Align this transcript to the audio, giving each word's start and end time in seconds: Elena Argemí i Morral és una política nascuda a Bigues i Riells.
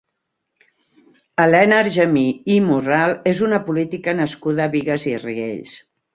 Elena 1.43 1.77
Argemí 1.83 2.23
i 2.55 2.57
Morral 2.71 3.15
és 3.33 3.43
una 3.49 3.61
política 3.69 4.17
nascuda 4.23 4.67
a 4.67 4.75
Bigues 4.79 5.07
i 5.15 5.17
Riells. 5.29 5.77